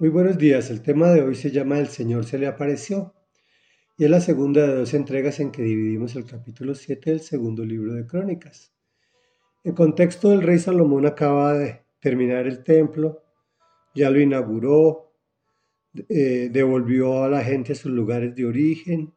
Muy 0.00 0.10
buenos 0.10 0.38
días, 0.38 0.70
el 0.70 0.80
tema 0.80 1.10
de 1.10 1.22
hoy 1.22 1.34
se 1.34 1.50
llama 1.50 1.80
El 1.80 1.88
Señor 1.88 2.24
se 2.24 2.38
le 2.38 2.46
apareció 2.46 3.14
y 3.96 4.04
es 4.04 4.10
la 4.10 4.20
segunda 4.20 4.64
de 4.64 4.76
dos 4.76 4.94
entregas 4.94 5.40
en 5.40 5.50
que 5.50 5.62
dividimos 5.62 6.14
el 6.14 6.24
capítulo 6.24 6.76
7 6.76 7.10
del 7.10 7.20
segundo 7.20 7.64
libro 7.64 7.94
de 7.94 8.06
Crónicas. 8.06 8.72
En 9.64 9.74
contexto, 9.74 10.32
el 10.32 10.42
rey 10.42 10.60
Salomón 10.60 11.04
acaba 11.04 11.54
de 11.54 11.82
terminar 11.98 12.46
el 12.46 12.62
templo, 12.62 13.24
ya 13.92 14.08
lo 14.08 14.20
inauguró, 14.20 15.14
eh, 16.08 16.48
devolvió 16.52 17.24
a 17.24 17.28
la 17.28 17.42
gente 17.42 17.72
a 17.72 17.74
sus 17.74 17.90
lugares 17.90 18.36
de 18.36 18.46
origen, 18.46 19.12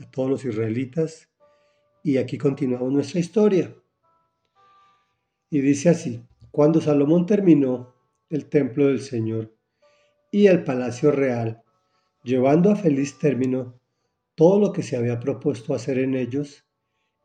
a 0.00 0.10
todos 0.10 0.28
los 0.28 0.44
israelitas, 0.44 1.30
y 2.02 2.16
aquí 2.16 2.36
continuamos 2.36 2.92
nuestra 2.92 3.20
historia. 3.20 3.72
Y 5.50 5.60
dice 5.60 5.88
así, 5.88 6.20
cuando 6.50 6.80
Salomón 6.80 7.26
terminó 7.26 8.01
el 8.32 8.48
templo 8.48 8.86
del 8.86 9.00
Señor 9.00 9.54
y 10.30 10.46
el 10.46 10.64
palacio 10.64 11.10
real, 11.10 11.62
llevando 12.24 12.70
a 12.70 12.76
feliz 12.76 13.18
término 13.18 13.78
todo 14.34 14.58
lo 14.58 14.72
que 14.72 14.82
se 14.82 14.96
había 14.96 15.20
propuesto 15.20 15.74
hacer 15.74 15.98
en 15.98 16.14
ellos, 16.14 16.64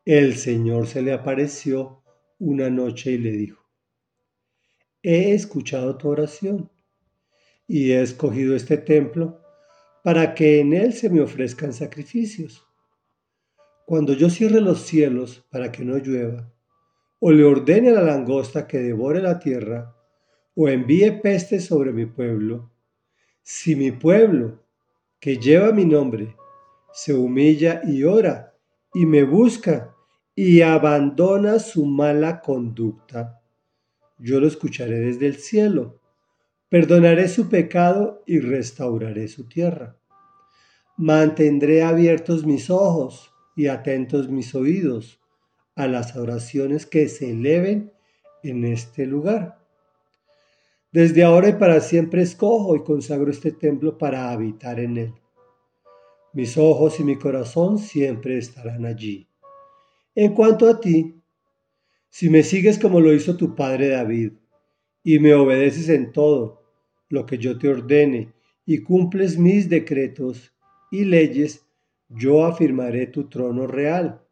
el 0.04 0.36
Señor 0.36 0.86
se 0.86 1.00
le 1.00 1.12
apareció 1.12 2.02
una 2.38 2.68
noche 2.68 3.12
y 3.12 3.18
le 3.18 3.32
dijo, 3.32 3.64
he 5.02 5.32
escuchado 5.32 5.96
tu 5.96 6.08
oración 6.10 6.70
y 7.66 7.92
he 7.92 8.02
escogido 8.02 8.54
este 8.54 8.76
templo 8.76 9.40
para 10.04 10.34
que 10.34 10.60
en 10.60 10.74
él 10.74 10.92
se 10.92 11.08
me 11.08 11.22
ofrezcan 11.22 11.72
sacrificios. 11.72 12.66
Cuando 13.86 14.12
yo 14.12 14.28
cierre 14.28 14.60
los 14.60 14.82
cielos 14.82 15.46
para 15.50 15.72
que 15.72 15.84
no 15.84 15.96
llueva, 15.96 16.52
o 17.20 17.32
le 17.32 17.44
ordene 17.44 17.88
a 17.88 17.94
la 17.94 18.02
langosta 18.02 18.66
que 18.66 18.78
devore 18.78 19.22
la 19.22 19.38
tierra, 19.38 19.97
o 20.60 20.68
envíe 20.68 21.12
peste 21.22 21.60
sobre 21.60 21.92
mi 21.92 22.06
pueblo, 22.06 22.68
si 23.42 23.76
mi 23.76 23.92
pueblo, 23.92 24.64
que 25.20 25.36
lleva 25.36 25.70
mi 25.70 25.84
nombre, 25.84 26.34
se 26.92 27.14
humilla 27.14 27.80
y 27.84 28.02
ora, 28.02 28.56
y 28.92 29.06
me 29.06 29.22
busca, 29.22 29.94
y 30.34 30.62
abandona 30.62 31.60
su 31.60 31.86
mala 31.86 32.40
conducta, 32.40 33.40
yo 34.18 34.40
lo 34.40 34.48
escucharé 34.48 34.98
desde 34.98 35.28
el 35.28 35.36
cielo, 35.36 36.00
perdonaré 36.68 37.28
su 37.28 37.48
pecado 37.48 38.24
y 38.26 38.40
restauraré 38.40 39.28
su 39.28 39.48
tierra. 39.48 39.96
Mantendré 40.96 41.84
abiertos 41.84 42.44
mis 42.44 42.68
ojos 42.68 43.32
y 43.54 43.68
atentos 43.68 44.28
mis 44.28 44.56
oídos 44.56 45.20
a 45.76 45.86
las 45.86 46.16
oraciones 46.16 46.84
que 46.84 47.08
se 47.08 47.30
eleven 47.30 47.92
en 48.42 48.64
este 48.64 49.06
lugar. 49.06 49.57
Desde 50.90 51.22
ahora 51.22 51.50
y 51.50 51.52
para 51.52 51.80
siempre 51.80 52.22
escojo 52.22 52.74
y 52.74 52.82
consagro 52.82 53.30
este 53.30 53.52
templo 53.52 53.98
para 53.98 54.30
habitar 54.30 54.80
en 54.80 54.96
él. 54.96 55.14
Mis 56.32 56.56
ojos 56.56 56.98
y 56.98 57.04
mi 57.04 57.16
corazón 57.16 57.78
siempre 57.78 58.38
estarán 58.38 58.86
allí. 58.86 59.28
En 60.14 60.32
cuanto 60.32 60.66
a 60.66 60.80
ti, 60.80 61.14
si 62.08 62.30
me 62.30 62.42
sigues 62.42 62.78
como 62.78 63.00
lo 63.00 63.12
hizo 63.12 63.36
tu 63.36 63.54
padre 63.54 63.88
David, 63.88 64.32
y 65.04 65.18
me 65.18 65.34
obedeces 65.34 65.90
en 65.90 66.10
todo 66.12 66.62
lo 67.10 67.26
que 67.26 67.36
yo 67.36 67.58
te 67.58 67.68
ordene, 67.68 68.32
y 68.64 68.82
cumples 68.82 69.38
mis 69.38 69.68
decretos 69.68 70.54
y 70.90 71.04
leyes, 71.04 71.66
yo 72.08 72.46
afirmaré 72.46 73.06
tu 73.06 73.28
trono 73.28 73.66
real 73.66 74.22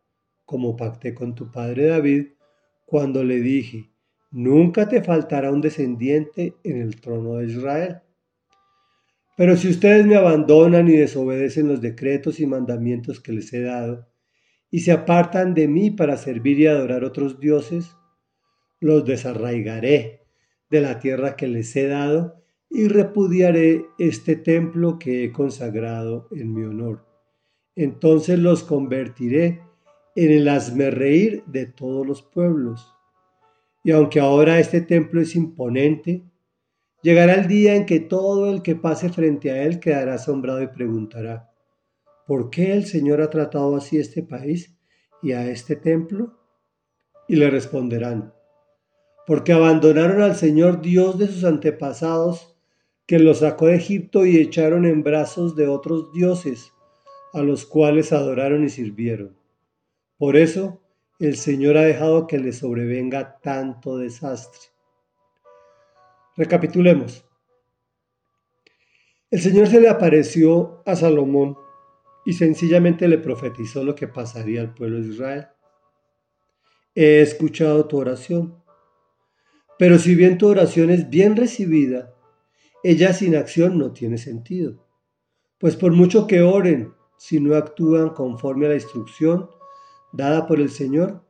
como 0.46 0.76
pacté 0.76 1.12
con 1.12 1.34
tu 1.34 1.50
padre 1.50 1.88
David, 1.88 2.28
cuando 2.86 3.24
le 3.24 3.40
dije, 3.40 3.90
nunca 4.30 4.88
te 4.88 5.02
faltará 5.02 5.50
un 5.50 5.60
descendiente 5.60 6.56
en 6.64 6.80
el 6.80 7.00
trono 7.00 7.36
de 7.36 7.46
Israel. 7.46 7.96
Pero 9.36 9.56
si 9.56 9.68
ustedes 9.68 10.06
me 10.06 10.16
abandonan 10.16 10.88
y 10.88 10.96
desobedecen 10.96 11.68
los 11.68 11.80
decretos 11.80 12.40
y 12.40 12.46
mandamientos 12.46 13.20
que 13.20 13.32
les 13.32 13.52
he 13.52 13.60
dado, 13.60 14.08
y 14.70 14.80
se 14.80 14.92
apartan 14.92 15.54
de 15.54 15.68
mí 15.68 15.90
para 15.90 16.16
servir 16.16 16.58
y 16.58 16.66
adorar 16.66 17.04
otros 17.04 17.38
dioses, 17.38 17.96
los 18.80 19.04
desarraigaré 19.04 20.26
de 20.70 20.80
la 20.80 20.98
tierra 20.98 21.36
que 21.36 21.46
les 21.46 21.74
he 21.76 21.86
dado 21.86 22.42
y 22.68 22.88
repudiaré 22.88 23.86
este 23.98 24.36
templo 24.36 24.98
que 24.98 25.24
he 25.24 25.32
consagrado 25.32 26.28
en 26.32 26.52
mi 26.52 26.64
honor. 26.64 27.06
Entonces 27.76 28.38
los 28.38 28.64
convertiré 28.64 29.60
en 30.14 30.32
el 30.32 30.92
reír 30.92 31.44
de 31.46 31.66
todos 31.66 32.06
los 32.06 32.22
pueblos. 32.22 32.95
Y 33.86 33.92
aunque 33.92 34.18
ahora 34.18 34.58
este 34.58 34.80
templo 34.80 35.20
es 35.20 35.36
imponente, 35.36 36.24
llegará 37.02 37.34
el 37.34 37.46
día 37.46 37.76
en 37.76 37.86
que 37.86 38.00
todo 38.00 38.52
el 38.52 38.60
que 38.62 38.74
pase 38.74 39.10
frente 39.10 39.52
a 39.52 39.62
él 39.62 39.78
quedará 39.78 40.14
asombrado 40.14 40.60
y 40.60 40.66
preguntará, 40.66 41.52
¿por 42.26 42.50
qué 42.50 42.72
el 42.72 42.86
Señor 42.86 43.22
ha 43.22 43.30
tratado 43.30 43.76
así 43.76 43.96
este 43.96 44.24
país 44.24 44.76
y 45.22 45.34
a 45.34 45.48
este 45.48 45.76
templo? 45.76 46.36
Y 47.28 47.36
le 47.36 47.48
responderán, 47.48 48.34
porque 49.24 49.52
abandonaron 49.52 50.20
al 50.20 50.34
Señor 50.34 50.82
Dios 50.82 51.16
de 51.16 51.28
sus 51.28 51.44
antepasados, 51.44 52.56
que 53.06 53.20
los 53.20 53.38
sacó 53.38 53.66
de 53.66 53.76
Egipto 53.76 54.26
y 54.26 54.38
echaron 54.38 54.84
en 54.84 55.04
brazos 55.04 55.54
de 55.54 55.68
otros 55.68 56.12
dioses, 56.12 56.72
a 57.32 57.40
los 57.40 57.64
cuales 57.64 58.12
adoraron 58.12 58.64
y 58.64 58.68
sirvieron. 58.68 59.36
Por 60.18 60.36
eso 60.36 60.80
el 61.18 61.36
Señor 61.36 61.76
ha 61.76 61.82
dejado 61.82 62.26
que 62.26 62.38
le 62.38 62.52
sobrevenga 62.52 63.38
tanto 63.40 63.96
desastre. 63.96 64.70
Recapitulemos. 66.36 67.24
El 69.30 69.40
Señor 69.40 69.66
se 69.68 69.80
le 69.80 69.88
apareció 69.88 70.82
a 70.84 70.94
Salomón 70.94 71.56
y 72.26 72.34
sencillamente 72.34 73.08
le 73.08 73.18
profetizó 73.18 73.82
lo 73.82 73.94
que 73.94 74.08
pasaría 74.08 74.60
al 74.60 74.74
pueblo 74.74 75.00
de 75.00 75.08
Israel. 75.08 75.46
He 76.94 77.20
escuchado 77.20 77.86
tu 77.86 77.98
oración, 77.98 78.62
pero 79.78 79.98
si 79.98 80.14
bien 80.14 80.38
tu 80.38 80.48
oración 80.48 80.90
es 80.90 81.08
bien 81.08 81.36
recibida, 81.36 82.14
ella 82.82 83.12
sin 83.12 83.36
acción 83.36 83.78
no 83.78 83.92
tiene 83.92 84.18
sentido, 84.18 84.86
pues 85.58 85.76
por 85.76 85.92
mucho 85.92 86.26
que 86.26 86.42
oren, 86.42 86.94
si 87.18 87.40
no 87.40 87.54
actúan 87.54 88.10
conforme 88.10 88.66
a 88.66 88.70
la 88.70 88.74
instrucción, 88.74 89.48
dada 90.16 90.46
por 90.46 90.60
el 90.60 90.70
Señor, 90.70 91.24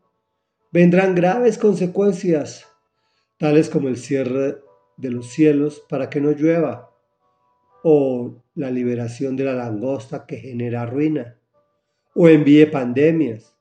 vendrán 0.72 1.14
graves 1.14 1.58
consecuencias, 1.58 2.66
tales 3.36 3.68
como 3.68 3.88
el 3.88 3.96
cierre 3.96 4.58
de 4.96 5.10
los 5.10 5.28
cielos 5.30 5.84
para 5.88 6.08
que 6.08 6.20
no 6.20 6.30
llueva, 6.30 6.90
o 7.82 8.42
la 8.54 8.70
liberación 8.70 9.36
de 9.36 9.44
la 9.44 9.54
langosta 9.54 10.24
que 10.26 10.36
genera 10.36 10.86
ruina, 10.86 11.38
o 12.14 12.28
envíe 12.28 12.66
pandemias. 12.66 13.54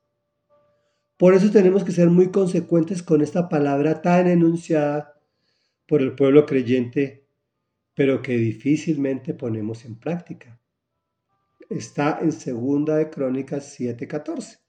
Por 1.16 1.34
eso 1.34 1.50
tenemos 1.50 1.84
que 1.84 1.92
ser 1.92 2.08
muy 2.08 2.30
consecuentes 2.30 3.02
con 3.02 3.20
esta 3.20 3.48
palabra 3.48 4.02
tan 4.02 4.28
enunciada 4.28 5.20
por 5.86 6.02
el 6.02 6.14
pueblo 6.14 6.46
creyente, 6.46 7.26
pero 7.94 8.22
que 8.22 8.36
difícilmente 8.36 9.34
ponemos 9.34 9.84
en 9.84 9.98
práctica. 9.98 10.60
Está 11.68 12.18
en 12.20 12.32
Segunda 12.32 12.96
de 12.96 13.10
Crónicas 13.10 13.78
7:14. 13.78 14.65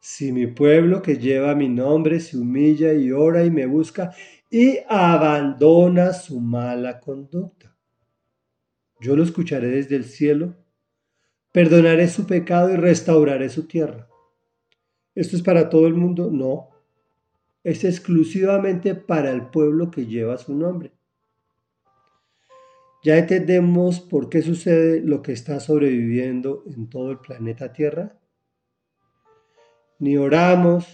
Si 0.00 0.32
mi 0.32 0.46
pueblo 0.46 1.02
que 1.02 1.18
lleva 1.18 1.54
mi 1.54 1.68
nombre 1.68 2.20
se 2.20 2.38
humilla 2.38 2.92
y 2.92 3.10
ora 3.10 3.44
y 3.44 3.50
me 3.50 3.66
busca 3.66 4.14
y 4.50 4.78
abandona 4.88 6.12
su 6.12 6.40
mala 6.40 7.00
conducta, 7.00 7.76
yo 9.00 9.16
lo 9.16 9.22
escucharé 9.22 9.68
desde 9.68 9.96
el 9.96 10.04
cielo, 10.04 10.56
perdonaré 11.52 12.08
su 12.08 12.26
pecado 12.26 12.72
y 12.72 12.76
restauraré 12.76 13.48
su 13.48 13.66
tierra. 13.66 14.08
¿Esto 15.14 15.36
es 15.36 15.42
para 15.42 15.68
todo 15.68 15.86
el 15.86 15.94
mundo? 15.94 16.30
No, 16.30 16.70
es 17.64 17.84
exclusivamente 17.84 18.94
para 18.94 19.30
el 19.30 19.46
pueblo 19.46 19.90
que 19.90 20.06
lleva 20.06 20.38
su 20.38 20.54
nombre. 20.54 20.92
¿Ya 23.04 23.16
entendemos 23.18 24.00
por 24.00 24.28
qué 24.28 24.42
sucede 24.42 25.00
lo 25.00 25.22
que 25.22 25.32
está 25.32 25.60
sobreviviendo 25.60 26.64
en 26.66 26.88
todo 26.88 27.12
el 27.12 27.18
planeta 27.18 27.72
Tierra? 27.72 28.18
Ni 29.98 30.16
oramos, 30.16 30.86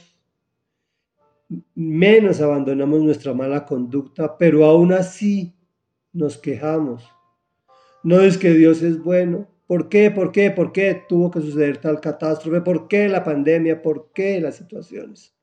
menos 1.75 2.41
abandonamos 2.41 3.03
nuestra 3.03 3.35
mala 3.35 3.67
conducta, 3.67 4.37
pero 4.39 4.65
aún 4.65 4.93
así 4.93 5.55
nos 6.13 6.39
quejamos. 6.39 7.05
No 8.03 8.21
es 8.21 8.39
que 8.39 8.51
Dios 8.51 8.83
es 8.83 9.03
bueno. 9.03 9.49
¿Por 9.67 9.89
qué? 9.89 10.11
¿Por 10.11 10.31
qué? 10.31 10.51
¿Por 10.51 10.73
qué 10.73 11.05
tuvo 11.09 11.31
que 11.31 11.41
suceder 11.41 11.79
tal 11.79 12.01
catástrofe? 12.01 12.61
¿Por 12.61 12.87
qué 12.89 13.09
la 13.09 13.25
pandemia? 13.25 13.81
¿Por 13.81 14.13
qué 14.13 14.41
las 14.41 14.57
situaciones? 14.57 15.35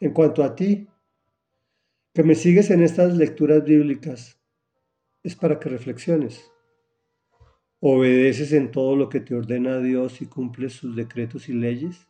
En 0.00 0.12
cuanto 0.12 0.42
a 0.42 0.54
ti, 0.54 0.88
que 2.12 2.22
me 2.22 2.34
sigues 2.34 2.70
en 2.70 2.82
estas 2.82 3.14
lecturas 3.14 3.62
bíblicas, 3.64 4.40
es 5.22 5.36
para 5.36 5.60
que 5.60 5.68
reflexiones. 5.68 6.50
¿Obedeces 7.82 8.52
en 8.52 8.70
todo 8.70 8.94
lo 8.94 9.08
que 9.08 9.20
te 9.20 9.34
ordena 9.34 9.78
Dios 9.78 10.20
y 10.20 10.26
cumples 10.26 10.74
sus 10.74 10.94
decretos 10.94 11.48
y 11.48 11.54
leyes? 11.54 12.06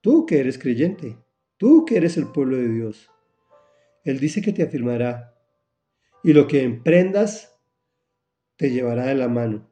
Tú 0.00 0.26
que 0.26 0.40
eres 0.40 0.58
creyente, 0.58 1.16
tú 1.56 1.84
que 1.84 1.96
eres 1.96 2.16
el 2.16 2.26
pueblo 2.26 2.56
de 2.56 2.68
Dios, 2.68 3.08
Él 4.02 4.18
dice 4.18 4.42
que 4.42 4.52
te 4.52 4.64
afirmará 4.64 5.36
y 6.24 6.32
lo 6.32 6.48
que 6.48 6.64
emprendas 6.64 7.56
te 8.56 8.70
llevará 8.70 9.06
de 9.06 9.14
la 9.14 9.28
mano. 9.28 9.70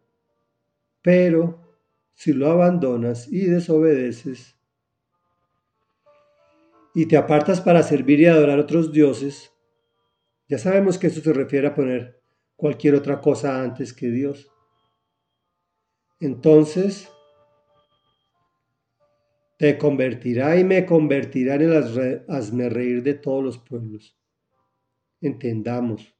Pero 1.02 1.76
si 2.14 2.32
lo 2.32 2.52
abandonas 2.52 3.26
y 3.26 3.46
desobedeces 3.46 4.56
y 6.94 7.06
te 7.06 7.16
apartas 7.16 7.60
para 7.60 7.82
servir 7.82 8.20
y 8.20 8.26
adorar 8.26 8.60
otros 8.60 8.92
dioses, 8.92 9.52
ya 10.48 10.58
sabemos 10.58 10.98
que 10.98 11.08
eso 11.08 11.20
se 11.20 11.32
refiere 11.32 11.66
a 11.66 11.74
poner 11.74 12.17
cualquier 12.58 12.96
otra 12.96 13.20
cosa 13.20 13.62
antes 13.62 13.92
que 13.92 14.10
Dios. 14.10 14.50
Entonces 16.18 17.08
te 19.56 19.78
convertirá 19.78 20.58
y 20.58 20.64
me 20.64 20.84
convertirá 20.84 21.54
en 21.54 21.62
el 21.62 22.24
hazme 22.28 22.68
reír 22.68 23.04
de 23.04 23.14
todos 23.14 23.44
los 23.44 23.58
pueblos. 23.58 24.18
Entendamos, 25.20 26.12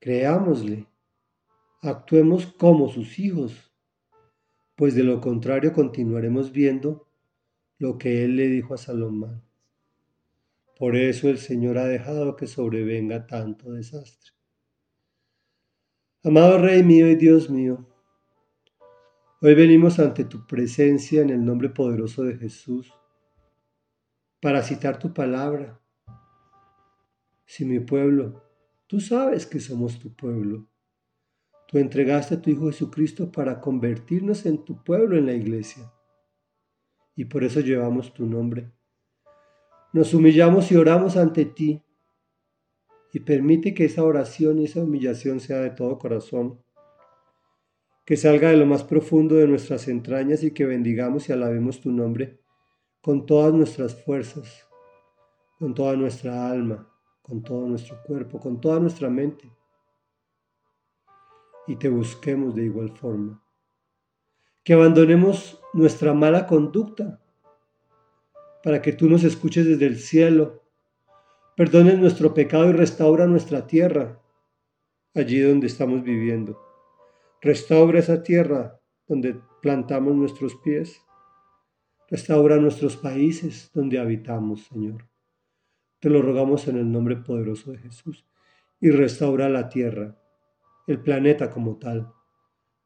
creámosle, 0.00 0.86
actuemos 1.82 2.46
como 2.46 2.88
sus 2.88 3.18
hijos 3.18 3.72
pues 4.74 4.94
de 4.94 5.04
lo 5.04 5.20
contrario 5.20 5.72
continuaremos 5.72 6.50
viendo 6.52 7.06
lo 7.78 7.98
que 7.98 8.24
él 8.24 8.36
le 8.36 8.48
dijo 8.48 8.74
a 8.74 8.78
Salomón. 8.78 9.44
Por 10.78 10.96
eso 10.96 11.28
el 11.28 11.38
Señor 11.38 11.78
ha 11.78 11.84
dejado 11.84 12.34
que 12.36 12.46
sobrevenga 12.46 13.26
tanto 13.26 13.72
desastre. 13.72 14.32
Amado 16.24 16.58
Rey 16.58 16.82
mío 16.82 17.08
y 17.08 17.16
Dios 17.16 17.50
mío, 17.50 17.86
hoy 19.40 19.54
venimos 19.54 19.98
ante 19.98 20.24
tu 20.24 20.46
presencia 20.46 21.20
en 21.20 21.30
el 21.30 21.44
nombre 21.44 21.68
poderoso 21.68 22.22
de 22.22 22.36
Jesús 22.36 22.92
para 24.40 24.62
citar 24.62 24.98
tu 24.98 25.12
palabra. 25.12 25.80
Si 27.44 27.64
mi 27.64 27.80
pueblo, 27.80 28.42
tú 28.86 29.00
sabes 29.00 29.46
que 29.46 29.58
somos 29.58 29.98
tu 29.98 30.14
pueblo, 30.14 30.68
Tú 31.72 31.78
entregaste 31.78 32.34
a 32.34 32.42
tu 32.42 32.50
Hijo 32.50 32.66
Jesucristo 32.66 33.32
para 33.32 33.58
convertirnos 33.58 34.44
en 34.44 34.62
tu 34.62 34.84
pueblo 34.84 35.16
en 35.16 35.24
la 35.24 35.32
iglesia. 35.32 35.90
Y 37.16 37.24
por 37.24 37.44
eso 37.44 37.60
llevamos 37.60 38.12
tu 38.12 38.26
nombre. 38.26 38.70
Nos 39.94 40.12
humillamos 40.12 40.70
y 40.70 40.76
oramos 40.76 41.16
ante 41.16 41.46
ti. 41.46 41.82
Y 43.12 43.20
permite 43.20 43.74
que 43.74 43.84
esa 43.84 44.04
oración 44.04 44.58
y 44.58 44.64
esa 44.64 44.80
humillación 44.80 45.40
sea 45.40 45.58
de 45.58 45.70
todo 45.70 45.98
corazón. 45.98 46.62
Que 48.06 48.16
salga 48.16 48.50
de 48.50 48.56
lo 48.56 48.66
más 48.66 48.84
profundo 48.84 49.36
de 49.36 49.46
nuestras 49.46 49.86
entrañas 49.88 50.42
y 50.42 50.52
que 50.52 50.66
bendigamos 50.66 51.28
y 51.28 51.32
alabemos 51.32 51.80
tu 51.80 51.92
nombre 51.92 52.40
con 53.00 53.26
todas 53.26 53.52
nuestras 53.52 53.94
fuerzas, 54.02 54.66
con 55.58 55.74
toda 55.74 55.96
nuestra 55.96 56.50
alma, 56.50 56.88
con 57.20 57.42
todo 57.42 57.66
nuestro 57.66 58.02
cuerpo, 58.04 58.40
con 58.40 58.60
toda 58.60 58.80
nuestra 58.80 59.10
mente 59.10 59.50
y 61.66 61.76
te 61.76 61.88
busquemos 61.88 62.54
de 62.54 62.64
igual 62.64 62.90
forma. 62.96 63.42
Que 64.64 64.74
abandonemos 64.74 65.60
nuestra 65.72 66.12
mala 66.14 66.46
conducta 66.46 67.20
para 68.62 68.80
que 68.80 68.92
tú 68.92 69.08
nos 69.08 69.24
escuches 69.24 69.66
desde 69.66 69.86
el 69.86 69.98
cielo, 69.98 70.61
perdones 71.56 71.98
nuestro 71.98 72.34
pecado 72.34 72.70
y 72.70 72.72
restaura 72.72 73.26
nuestra 73.26 73.66
tierra, 73.66 74.20
allí 75.14 75.40
donde 75.40 75.66
estamos 75.66 76.02
viviendo. 76.02 76.60
Restaura 77.40 77.98
esa 77.98 78.22
tierra 78.22 78.80
donde 79.06 79.40
plantamos 79.60 80.14
nuestros 80.14 80.54
pies. 80.56 81.00
Restaura 82.08 82.56
nuestros 82.56 82.96
países 82.96 83.70
donde 83.74 83.98
habitamos, 83.98 84.64
Señor. 84.64 85.08
Te 85.98 86.10
lo 86.10 86.22
rogamos 86.22 86.68
en 86.68 86.78
el 86.78 86.90
nombre 86.90 87.16
poderoso 87.16 87.72
de 87.72 87.78
Jesús. 87.78 88.26
Y 88.80 88.90
restaura 88.90 89.48
la 89.48 89.68
tierra 89.68 90.18
el 90.86 91.00
planeta 91.00 91.50
como 91.50 91.76
tal. 91.76 92.12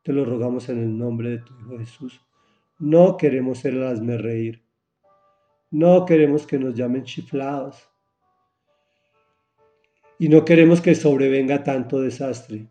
Te 0.02 0.12
lo 0.12 0.24
rogamos 0.24 0.68
en 0.68 0.78
el 0.78 0.96
nombre 0.96 1.30
de 1.30 1.38
tu 1.38 1.54
Hijo 1.58 1.78
Jesús. 1.78 2.20
No 2.78 3.16
queremos 3.16 3.58
ser 3.58 3.74
el 3.74 4.18
reír. 4.18 4.62
No 5.70 6.04
queremos 6.04 6.46
que 6.46 6.58
nos 6.58 6.74
llamen 6.74 7.04
chiflados. 7.04 7.90
Y 10.18 10.28
no 10.28 10.44
queremos 10.44 10.80
que 10.80 10.94
sobrevenga 10.94 11.62
tanto 11.62 12.00
desastre. 12.00 12.70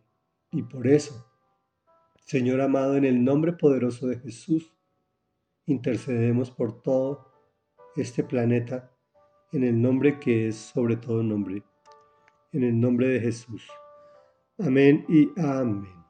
Y 0.52 0.64
por 0.64 0.88
eso, 0.88 1.26
Señor 2.26 2.62
amado, 2.62 2.96
en 2.96 3.06
el 3.06 3.24
nombre 3.24 3.54
poderoso 3.54 4.08
de 4.08 4.18
Jesús, 4.18 4.74
intercedemos 5.66 6.50
por 6.50 6.82
todo 6.82 7.32
este 7.96 8.24
planeta, 8.24 8.92
en 9.52 9.64
el 9.64 9.82
nombre 9.82 10.20
que 10.20 10.48
es 10.48 10.56
sobre 10.56 10.98
todo 10.98 11.24
nombre, 11.24 11.64
en 12.52 12.64
el 12.64 12.80
nombre 12.80 13.10
de 13.10 13.20
Jesús. 13.20 13.68
Amén 14.58 15.06
y 15.08 15.30
amén. 15.40 16.05